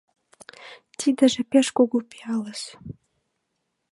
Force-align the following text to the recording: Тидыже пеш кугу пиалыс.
Тидыже 0.97 1.41
пеш 1.51 1.67
кугу 1.77 1.97
пиалыс. 2.09 2.61